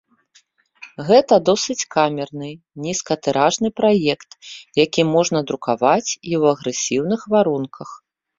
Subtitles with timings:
[1.09, 2.49] Гэта досыць камерны,
[2.85, 4.29] нізкатыражны праект,
[4.83, 7.89] які можна друкаваць і ў агрэсіўных варунках.